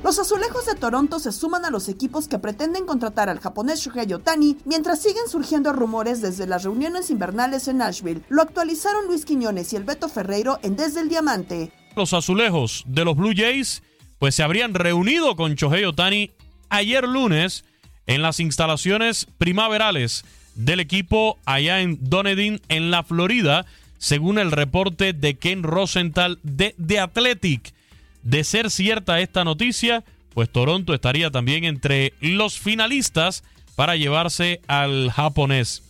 [0.04, 4.12] Los azulejos de Toronto se suman a los equipos que pretenden contratar al japonés Shuhei
[4.12, 8.20] Otani, mientras siguen surgiendo rumores desde las reuniones invernales en Nashville.
[8.28, 11.72] Lo actualizaron Luis Quiñones y el Beto Ferreiro en Desde el Diamante.
[11.96, 13.82] Los azulejos de los Blue Jays
[14.18, 16.32] pues se habrían reunido con Shohei Otani
[16.68, 17.64] ayer lunes
[18.06, 20.26] en las instalaciones primaverales
[20.56, 23.64] del equipo allá en Dunedin, en la Florida,
[24.00, 27.74] según el reporte de Ken Rosenthal de The Athletic.
[28.22, 30.02] De ser cierta esta noticia,
[30.34, 33.44] pues Toronto estaría también entre los finalistas
[33.76, 35.82] para llevarse al japonés.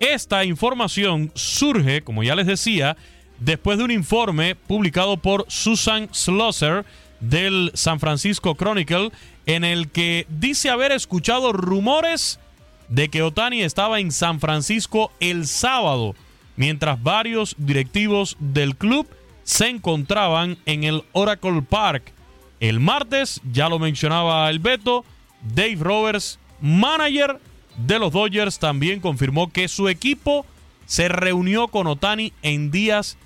[0.00, 2.96] Esta información surge, como ya les decía,
[3.38, 6.84] después de un informe publicado por Susan Schlosser
[7.20, 9.10] del San Francisco Chronicle,
[9.46, 12.40] en el que dice haber escuchado rumores
[12.88, 16.16] de que Otani estaba en San Francisco el sábado,
[16.56, 19.08] mientras varios directivos del club
[19.42, 22.12] se encontraban en el Oracle Park.
[22.60, 25.04] El martes, ya lo mencionaba el Beto,
[25.42, 27.40] Dave Roberts, manager
[27.76, 30.46] de los Dodgers, también confirmó que su equipo
[30.86, 33.18] se reunió con Otani en días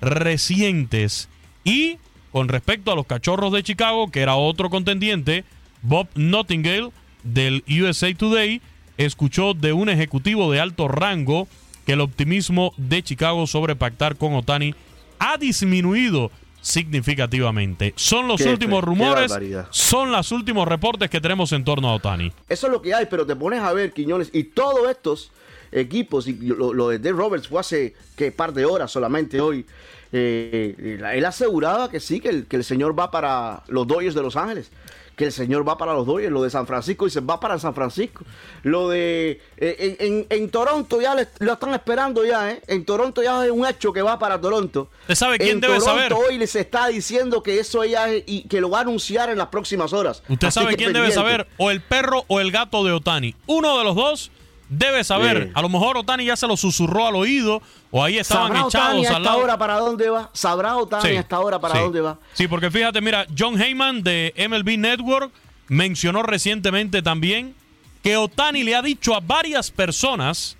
[0.00, 1.28] recientes.
[1.64, 1.98] Y
[2.30, 5.44] con respecto a los Cachorros de Chicago, que era otro contendiente,
[5.82, 6.90] Bob Nottingale
[7.22, 8.60] del USA Today
[8.96, 11.48] escuchó de un ejecutivo de alto rango
[11.84, 14.74] que el optimismo de Chicago sobre pactar con Otani
[15.18, 17.92] ha disminuido significativamente.
[17.96, 19.32] Son los últimos rumores,
[19.70, 22.32] son los últimos reportes que tenemos en torno a Otani.
[22.48, 25.30] Eso es lo que hay, pero te pones a ver, Quiñones, y todos estos
[25.70, 29.66] equipos, y lo, de Dave Roberts fue hace que par de horas solamente hoy,
[30.12, 34.22] eh, él aseguraba que sí, que el, que el señor va para los Dodgers de
[34.22, 34.70] Los Ángeles
[35.16, 37.74] que el señor va para los Dodgers, lo de San Francisco dice va para San
[37.74, 38.24] Francisco.
[38.62, 42.62] Lo de eh, en, Toronto ya lo están esperando ya, ¿eh?
[42.66, 44.88] En Toronto ya es un hecho que va para Toronto.
[45.02, 46.12] ¿Usted sabe quién debe saber?
[46.12, 49.48] Hoy les está diciendo que eso ya y que lo va a anunciar en las
[49.48, 50.22] próximas horas.
[50.28, 51.46] ¿Usted sabe quién debe saber?
[51.56, 53.34] O el perro o el gato de Otani.
[53.46, 54.30] Uno de los dos
[54.78, 55.50] debe saber.
[55.54, 58.86] A lo mejor Otani ya se lo susurró al oído o ahí estaban ¿Sabrá echados
[58.86, 59.38] Otani al lado.
[59.38, 60.30] hora para dónde va?
[60.32, 62.18] ¿Sabrá Otani hasta ahora para dónde va?
[62.32, 65.32] Sí, porque fíjate, mira, John Heyman de MLB Network
[65.68, 67.54] mencionó recientemente también
[68.02, 70.56] que Otani le ha dicho a varias personas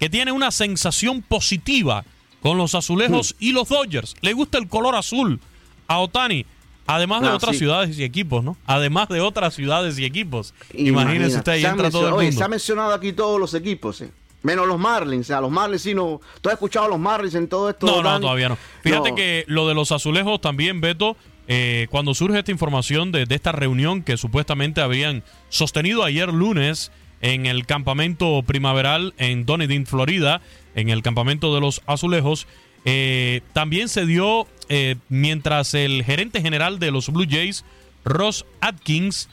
[0.00, 2.04] que tiene una sensación positiva
[2.40, 3.44] con los azulejos hmm.
[3.44, 4.14] y los Dodgers.
[4.20, 5.40] Le gusta el color azul
[5.86, 6.46] a Otani.
[6.88, 8.56] Además de otras ciudades y equipos, ¿no?
[8.64, 10.54] Además de otras ciudades y equipos.
[10.72, 12.20] Imagínese usted, ahí entra todo el mundo.
[12.20, 14.10] Oye, se ha mencionado aquí todos los equipos, ¿eh?
[14.42, 16.18] Menos los Marlins, o sea, los Marlins sí no.
[16.40, 17.84] ¿Tú has escuchado a los Marlins en todo esto?
[17.86, 18.56] No, no, todavía no.
[18.82, 21.14] Fíjate que lo de los azulejos también, Beto,
[21.46, 26.90] eh, cuando surge esta información de, de, esta reunión que supuestamente habían sostenido ayer lunes
[27.20, 30.40] en el campamento primaveral en Dunedin, Florida,
[30.74, 32.46] en el campamento de los azulejos,
[32.84, 37.64] eh, también se dio eh, mientras el gerente general de los Blue Jays,
[38.04, 39.28] Ross Atkins,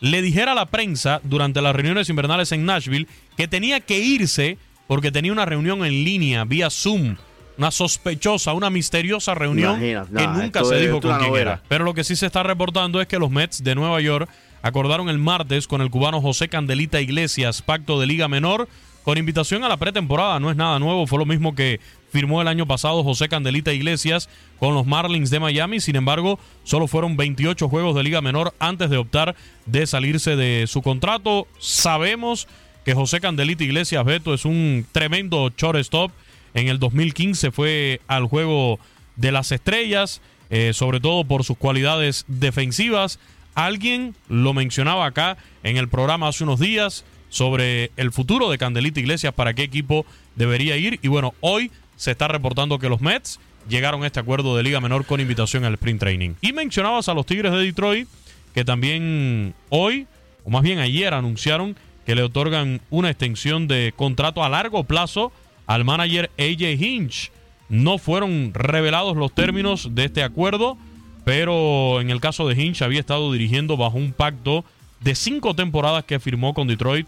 [0.00, 4.58] le dijera a la prensa durante las reuniones invernales en Nashville que tenía que irse
[4.86, 7.16] porque tenía una reunión en línea vía Zoom.
[7.58, 11.62] Una sospechosa, una misteriosa reunión que nunca se dijo con quién era.
[11.68, 14.30] Pero lo que sí se está reportando es que los Mets de Nueva York
[14.62, 18.66] acordaron el martes con el cubano José Candelita Iglesias pacto de Liga Menor
[19.02, 20.40] con invitación a la pretemporada.
[20.40, 24.28] No es nada nuevo, fue lo mismo que firmó el año pasado José Candelita Iglesias
[24.58, 25.80] con los Marlins de Miami.
[25.80, 29.36] Sin embargo, solo fueron 28 juegos de Liga Menor antes de optar
[29.66, 31.46] de salirse de su contrato.
[31.58, 32.48] Sabemos
[32.84, 36.10] que José Candelita Iglesias Beto es un tremendo shortstop.
[36.54, 38.80] En el 2015 fue al juego
[39.16, 43.20] de las estrellas, eh, sobre todo por sus cualidades defensivas.
[43.54, 49.00] Alguien lo mencionaba acá en el programa hace unos días sobre el futuro de Candelita
[49.00, 50.04] Iglesias, para qué equipo
[50.36, 50.98] debería ir.
[51.02, 54.80] Y bueno, hoy se está reportando que los Mets llegaron a este acuerdo de Liga
[54.80, 56.30] Menor con invitación al sprint training.
[56.40, 58.08] Y mencionabas a los Tigres de Detroit,
[58.52, 60.06] que también hoy,
[60.44, 65.32] o más bien ayer, anunciaron que le otorgan una extensión de contrato a largo plazo
[65.66, 67.30] al manager AJ Hinch.
[67.68, 70.76] No fueron revelados los términos de este acuerdo,
[71.24, 74.64] pero en el caso de Hinch había estado dirigiendo bajo un pacto
[75.00, 77.06] de cinco temporadas que firmó con Detroit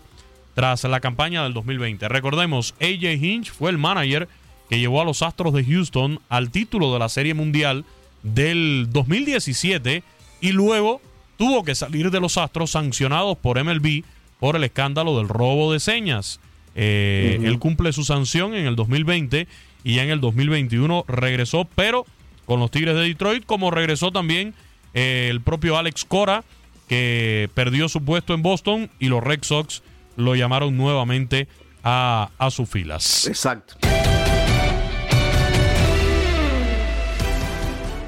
[0.55, 2.09] tras la campaña del 2020.
[2.09, 4.29] Recordemos, AJ Hinch fue el manager
[4.69, 7.85] que llevó a los Astros de Houston al título de la Serie Mundial
[8.23, 10.03] del 2017
[10.41, 11.01] y luego
[11.37, 14.05] tuvo que salir de los Astros sancionados por MLB
[14.38, 16.41] por el escándalo del robo de señas.
[16.75, 19.47] Eh, él cumple su sanción en el 2020
[19.85, 22.07] y ya en el 2021 regresó, pero
[22.45, 24.55] con los Tigres de Detroit, como regresó también
[24.95, 26.45] eh, el propio Alex Cora,
[26.88, 29.83] que perdió su puesto en Boston y los Red Sox
[30.16, 31.48] lo llamaron nuevamente
[31.83, 33.27] a, a sus filas.
[33.27, 33.77] Exacto.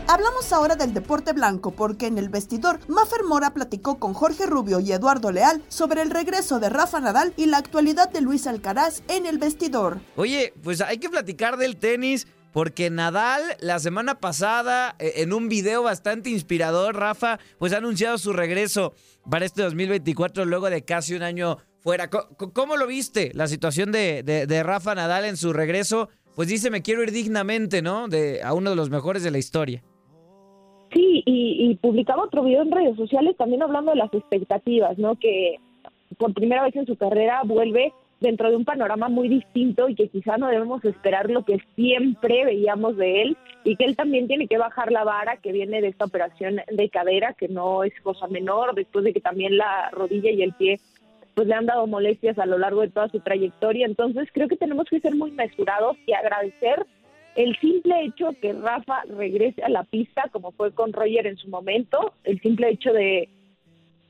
[0.06, 4.78] Hablamos ahora del deporte blanco porque en el vestidor Mafer Mora platicó con Jorge Rubio
[4.78, 9.02] y Eduardo Leal sobre el regreso de Rafa Nadal y la actualidad de Luis Alcaraz
[9.08, 9.98] en el vestidor.
[10.14, 15.48] Oye, pues hay que platicar del tenis porque Nadal la semana pasada, eh, en un
[15.48, 18.94] video bastante inspirador, Rafa, pues ha anunciado su regreso
[19.28, 22.08] para este 2024 luego de casi un año fuera.
[22.08, 26.08] ¿Cómo, lo viste la situación de, de, Rafa Nadal en su regreso?
[26.34, 28.08] Pues dice, me quiero ir dignamente, ¿no?
[28.08, 29.82] De, a uno de los mejores de la historia.
[30.92, 35.16] Sí, y, y publicaba otro video en redes sociales también hablando de las expectativas, ¿no?
[35.16, 35.56] Que
[36.16, 40.08] por primera vez en su carrera vuelve dentro de un panorama muy distinto y que
[40.08, 44.46] quizá no debemos esperar lo que siempre veíamos de él y que él también tiene
[44.48, 48.26] que bajar la vara que viene de esta operación de cadera que no es cosa
[48.28, 50.80] menor después de que también la rodilla y el pie
[51.34, 54.56] pues le han dado molestias a lo largo de toda su trayectoria entonces creo que
[54.56, 56.86] tenemos que ser muy mesurados y agradecer
[57.36, 61.48] el simple hecho que Rafa regrese a la pista como fue con Roger en su
[61.48, 63.28] momento el simple hecho de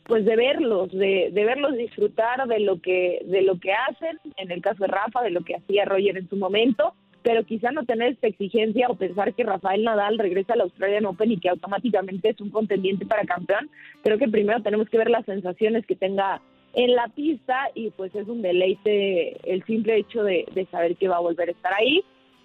[0.07, 4.51] pues de verlos, de, de, verlos disfrutar de lo que de lo que hacen, en
[4.51, 7.87] el caso de Rafa, de lo que hacía Roger en su momento, pero quizá no
[7.87, 12.29] tener esta exigencia o pensar que Rafael Nadal regresa al Australian Open y que automáticamente
[12.29, 13.71] es un contendiente para campeón.
[14.03, 16.43] Creo que primero tenemos que ver las sensaciones que tenga
[16.75, 21.17] en la pista y pues es un deleite el simple hecho de, saber que va
[21.17, 22.03] a volver a estar ahí,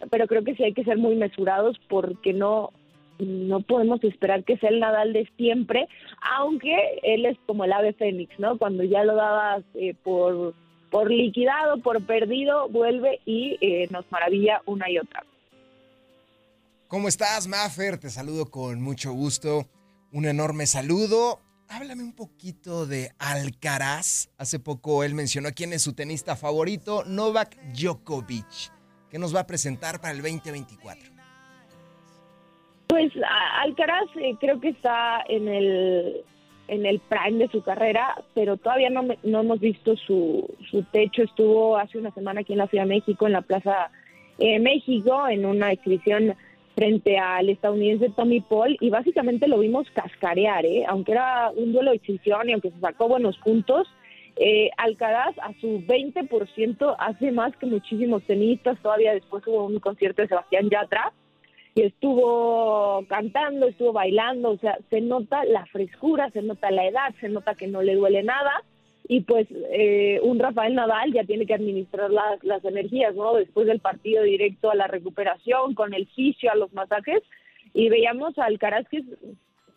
[0.10, 2.72] pero creo que sí hay que ser muy mesurados porque no
[3.20, 5.90] no podemos esperar que sea el Nadal de siempre,
[6.38, 8.58] aunque él es como el ave fénix, ¿no?
[8.58, 10.54] Cuando ya lo dabas eh, por,
[10.90, 15.26] por liquidado, por perdido, vuelve y eh, nos maravilla una y otra.
[16.88, 17.98] ¿Cómo estás, Maffer?
[17.98, 19.68] Te saludo con mucho gusto.
[20.14, 21.42] Un enorme saludo.
[21.72, 24.32] Háblame un poquito de Alcaraz.
[24.40, 28.72] Hace poco él mencionó quién es su tenista favorito, Novak Djokovic,
[29.12, 31.12] que nos va a presentar para el 2024.
[32.88, 33.12] Pues
[33.62, 36.24] Alcaraz eh, creo que está en el
[36.70, 41.22] en el prime de su carrera, pero todavía no, no hemos visto su, su techo.
[41.22, 43.92] Estuvo hace una semana aquí en la Ciudad de México, en la Plaza
[44.40, 46.36] eh, México, en una exhibición
[46.80, 50.86] frente al estadounidense Tommy Paul y básicamente lo vimos cascarear, ¿eh?
[50.88, 53.86] aunque era un duelo de exhibición y aunque se sacó buenos puntos,
[54.38, 60.22] eh, Alcaraz a su 20% hace más que muchísimos tenistas, todavía después hubo un concierto
[60.22, 61.12] de Sebastián Yatra
[61.76, 67.14] y estuvo cantando, estuvo bailando, o sea, se nota la frescura, se nota la edad,
[67.20, 68.64] se nota que no le duele nada
[69.10, 73.34] y pues eh, un Rafael Nadal ya tiene que administrar las, las energías, ¿no?
[73.34, 77.22] Después del partido directo a la recuperación, con el fisio, a los masajes
[77.74, 79.04] y veíamos al Alcaraz que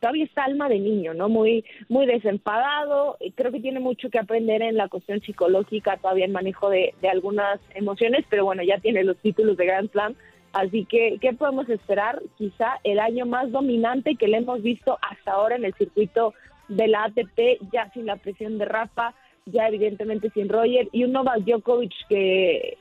[0.01, 1.29] todavía está alma de niño, ¿no?
[1.31, 3.16] Muy, muy desenfadado.
[3.35, 7.09] Creo que tiene mucho que aprender en la cuestión psicológica, todavía en manejo de, de
[7.09, 10.14] algunas emociones, pero bueno, ya tiene los títulos de Grand Slam
[10.53, 12.21] Así que, ¿qué podemos esperar?
[12.37, 16.35] Quizá el año más dominante que le hemos visto hasta ahora en el circuito
[16.68, 19.14] de la ATP, ya sin la presión de Rafa,
[19.46, 22.78] ya evidentemente sin Roger, y un Novak Djokovic que,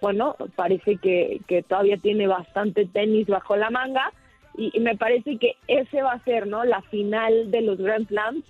[0.00, 4.12] bueno, parece que, todavía tiene bastante tenis bajo la manga,
[4.56, 6.64] y, me parece que ese va a ser, ¿no?
[6.64, 8.44] La final de los Grand Slams.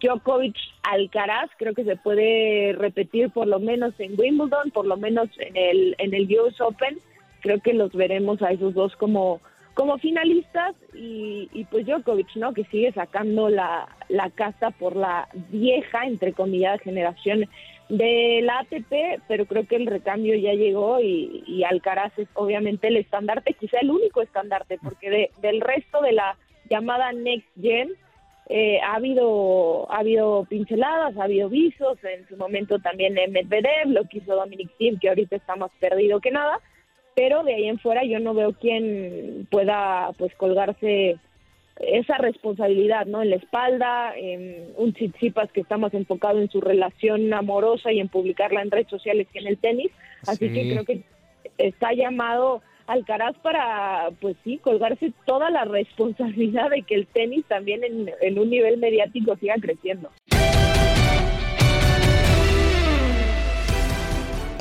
[0.00, 0.54] Djokovic
[0.84, 5.56] Alcaraz creo que se puede repetir por lo menos en Wimbledon, por lo menos en
[5.56, 7.00] el en el US Open
[7.42, 9.40] creo que los veremos a esos dos como,
[9.74, 12.52] como finalistas y, y pues Djokovic, ¿no?
[12.52, 17.48] Que sigue sacando la, la casa por la vieja, entre comillas, generación
[17.88, 22.88] de la ATP, pero creo que el recambio ya llegó y, y Alcaraz es obviamente
[22.88, 26.36] el estandarte, quizá el único estandarte, porque de, del resto de la
[26.70, 27.90] llamada Next Gen,
[28.48, 34.04] eh, ha habido ha habido pinceladas, ha habido visos, en su momento también Medvedev, lo
[34.04, 36.60] que hizo Dominic Thiem, que ahorita está más perdido que nada,
[37.14, 41.18] pero de ahí en fuera yo no veo quién pueda pues colgarse
[41.76, 43.22] esa responsabilidad, ¿no?
[43.22, 48.00] En la espalda, en un Tsitsipas que está más enfocado en su relación amorosa y
[48.00, 49.90] en publicarla en redes sociales que en el tenis,
[50.26, 51.02] así que creo que
[51.58, 57.84] está llamado Alcaraz para, pues sí, colgarse toda la responsabilidad de que el tenis también
[57.84, 60.10] en, en un nivel mediático siga creciendo.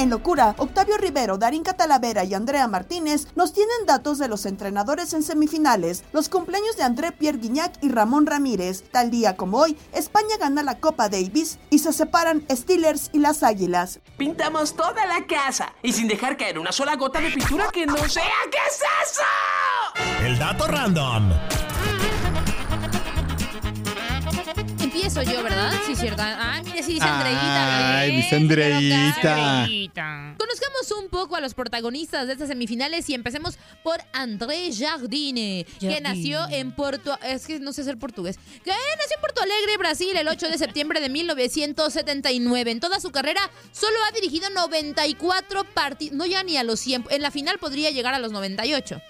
[0.01, 5.13] En locura, Octavio Rivero, Darín Catalavera y Andrea Martínez nos tienen datos de los entrenadores
[5.13, 8.83] en semifinales, los cumpleaños de André Pierre Guignac y Ramón Ramírez.
[8.91, 13.43] Tal día como hoy, España gana la Copa Davis y se separan Steelers y las
[13.43, 13.99] Águilas.
[14.17, 17.97] Pintamos toda la casa y sin dejar caer una sola gota de pintura que no
[18.09, 18.23] sea.
[18.49, 18.81] ¿Qué es
[19.11, 20.25] eso?
[20.25, 21.31] El dato random.
[25.09, 25.71] Soy yo, ¿verdad?
[25.85, 26.21] Sí, cierto.
[26.23, 27.99] Ah, mire, sí dice Andreita.
[27.99, 29.67] Ay, dice Andreita.
[30.37, 36.01] Conozcamos un poco a los protagonistas de estas semifinales y empecemos por André Jardine, que
[36.01, 37.17] nació en Porto...
[37.23, 38.37] Es que no sé ser portugués.
[38.63, 42.71] Que nació en Porto Alegre, Brasil, el 8 de septiembre de 1979.
[42.71, 43.41] En toda su carrera
[43.71, 46.15] solo ha dirigido 94 partidos.
[46.15, 47.05] No ya ni a los 100.
[47.09, 49.01] En la final podría llegar a los 98.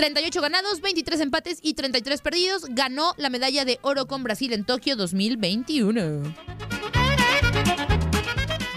[0.00, 2.64] 38 ganados, 23 empates y 33 perdidos.
[2.70, 6.22] Ganó la medalla de oro con Brasil en Tokio 2021.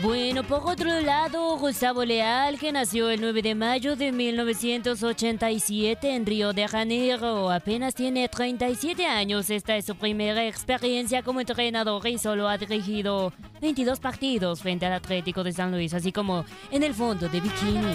[0.02, 6.26] Bueno, por otro lado, Gustavo Leal, que nació el 9 de mayo de 1987 en
[6.26, 9.50] Río de Janeiro, apenas tiene 37 años.
[9.50, 14.92] Esta es su primera experiencia como entrenador y solo ha dirigido 22 partidos frente al
[14.92, 17.94] Atlético de San Luis, así como en el fondo de Bikini.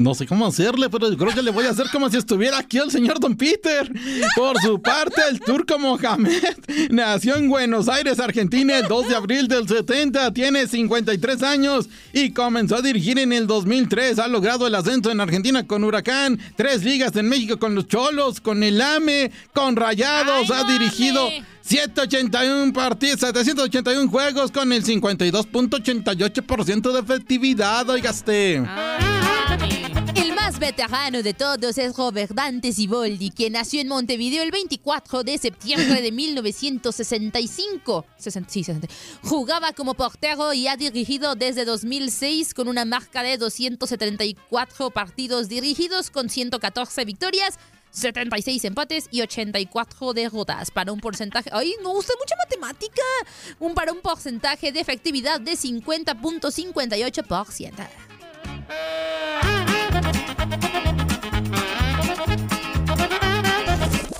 [0.00, 2.56] No sé cómo hacerle, pero yo creo que le voy a hacer como si estuviera
[2.56, 3.92] aquí el señor Don Peter.
[4.34, 6.42] Por su parte, el turco Mohamed
[6.90, 10.32] nació en Buenos Aires, Argentina, el 2 de abril del 70.
[10.32, 14.20] Tiene 53 años y comenzó a dirigir en el 2003.
[14.20, 18.40] Ha logrado el ascenso en Argentina con Huracán, tres ligas en México con los Cholos,
[18.40, 20.50] con el AME, con Rayados.
[20.50, 21.28] ha dirigido
[21.60, 28.62] 781 partidos, 781 juegos con el 52.88% de efectividad, oigaste.
[28.62, 29.20] Más
[30.60, 36.02] veterano de todos es Robert Dante Siboldi, que nació en Montevideo el 24 de septiembre
[36.02, 38.04] de 1965.
[39.22, 46.10] Jugaba como portero y ha dirigido desde 2006 con una marca de 274 partidos dirigidos
[46.10, 47.58] con 114 victorias
[47.90, 51.48] 76 empates y 84 derrotas para un porcentaje.
[51.54, 53.00] ¡Ay, no gusta mucha matemática!
[53.58, 57.88] Un para un porcentaje de efectividad de 50.58%.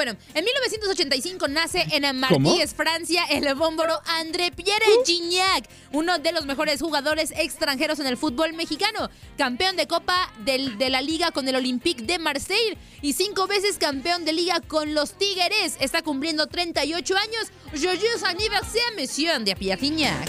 [0.00, 6.46] Bueno, en 1985 nace en Martínez, Francia, el bómboro André Pierre Gignac, uno de los
[6.46, 11.56] mejores jugadores extranjeros en el fútbol mexicano, campeón de Copa de la Liga con el
[11.56, 15.76] Olympique de Marseille y cinco veces campeón de Liga con los Tigres.
[15.80, 17.50] Está cumpliendo 38 años.
[17.74, 20.26] Joyeux anniversaire, monsieur André Pierre Gignac.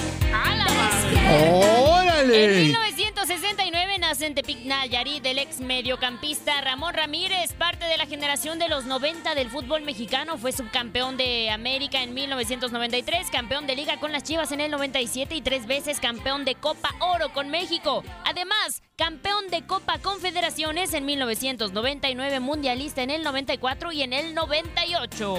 [1.50, 2.46] ¡Órale!
[2.46, 8.60] En 1969 nace en Tepic Nayarit el ex mediocampista Ramón Ramírez, parte de la generación
[8.60, 10.38] de los 90 del fútbol mexicano.
[10.38, 15.36] Fue subcampeón de América en 1993, campeón de Liga con las Chivas en el 97
[15.36, 18.04] y tres veces campeón de Copa Oro con México.
[18.26, 25.36] Además, campeón de Copa Confederaciones en 1999, mundialista en el 94 y en el 98.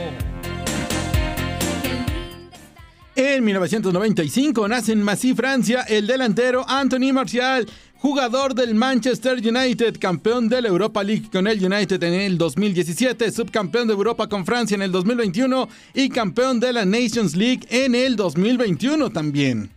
[3.14, 7.68] En 1995 nace en Massy, Francia, el delantero Anthony Martial,
[8.02, 13.30] jugador del Manchester United, campeón de la Europa League con el United en el 2017,
[13.30, 17.94] subcampeón de Europa con Francia en el 2021 y campeón de la Nations League en
[17.94, 19.70] el 2021 también.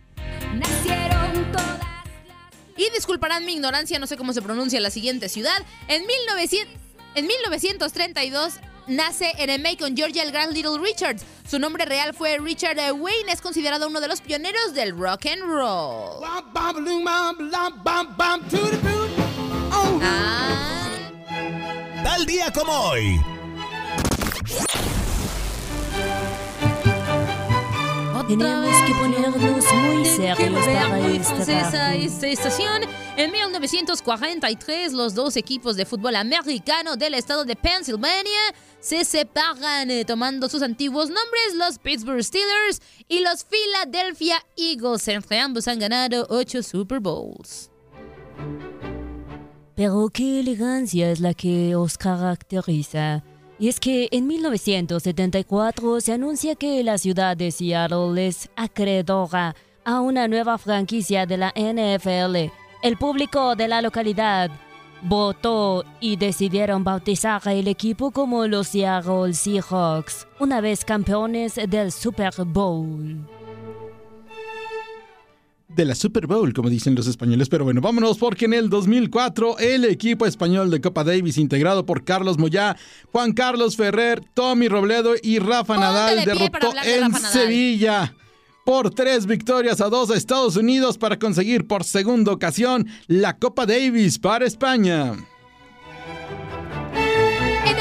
[2.76, 5.64] Y disculparán mi ignorancia, no sé cómo se pronuncia la siguiente ciudad.
[5.86, 6.74] En, 1900,
[7.14, 8.54] en 1932
[8.86, 11.16] nace en Macon, Georgia, el gran Little Richard.
[11.48, 13.32] Su nombre real fue Richard Wayne.
[13.32, 16.20] Es considerado uno de los pioneros del rock and roll.
[20.02, 20.88] Ah.
[22.04, 23.20] Tal día como hoy.
[28.28, 32.82] Tenemos que ponernos muy serios para esta esta estación.
[33.16, 38.40] En 1943, los dos equipos de fútbol americano del estado de Pennsylvania
[38.80, 45.06] se separan, eh, tomando sus antiguos nombres, los Pittsburgh Steelers y los Philadelphia Eagles.
[45.06, 47.70] Entre ambos han ganado ocho Super Bowls.
[49.76, 53.22] Pero qué elegancia es la que os caracteriza.
[53.58, 60.00] Y es que en 1974 se anuncia que la ciudad de Seattle es acreedora a
[60.00, 62.52] una nueva franquicia de la NFL.
[62.82, 64.50] El público de la localidad
[65.02, 72.32] votó y decidieron bautizar el equipo como los Seattle Seahawks, una vez campeones del Super
[72.44, 73.35] Bowl
[75.76, 77.48] de la Super Bowl, como dicen los españoles.
[77.48, 82.02] Pero bueno, vámonos porque en el 2004 el equipo español de Copa Davis, integrado por
[82.02, 82.76] Carlos Moyá,
[83.12, 88.14] Juan Carlos Ferrer, Tommy Robledo y Rafa Nadal, derrotó en Sevilla
[88.64, 93.66] por tres victorias a dos a Estados Unidos para conseguir por segunda ocasión la Copa
[93.66, 95.12] Davis para España.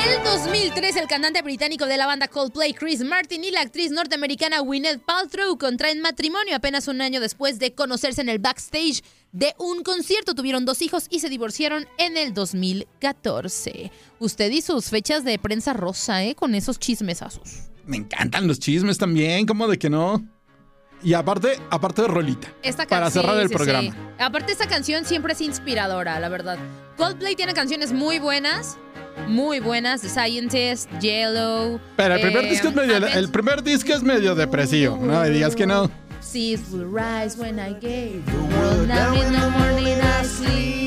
[0.05, 3.89] En el 2003, el cantante británico de la banda Coldplay, Chris Martin, y la actriz
[3.89, 9.01] norteamericana Gwyneth Paltrow contraen matrimonio apenas un año después de conocerse en el backstage
[9.31, 10.35] de un concierto.
[10.35, 13.91] Tuvieron dos hijos y se divorciaron en el 2014.
[14.19, 16.35] Usted y sus fechas de prensa rosa, ¿eh?
[16.35, 17.69] Con esos chismesazos.
[17.87, 20.23] Me encantan los chismes también, ¿cómo de que no?
[21.03, 22.53] Y aparte, aparte de Rolita.
[22.87, 23.95] para cerrar el programa.
[24.19, 26.59] Aparte, esta canción siempre es inspiradora, la verdad.
[26.95, 28.77] Coldplay tiene canciones muy buenas.
[29.27, 30.01] Muy buenas.
[30.01, 31.79] The Scientist, Yellow.
[31.95, 34.97] Pero el primer, disco, es medio, el primer disco es medio depresivo.
[34.97, 35.89] No me digas que no.
[36.19, 38.87] Seas will rise when I gave the world.
[38.87, 40.85] Now in the morning I sleep.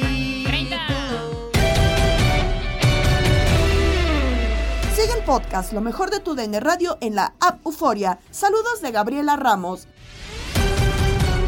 [4.99, 8.18] Sigue el podcast Lo mejor de tu DN Radio en la app Euforia.
[8.33, 9.87] Saludos de Gabriela Ramos.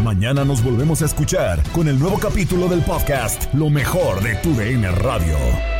[0.05, 4.55] Mañana nos volvemos a escuchar con el nuevo capítulo del podcast Lo mejor de tu
[4.55, 5.80] DN Radio.